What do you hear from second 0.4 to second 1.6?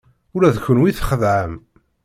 d kenwi txedɛem!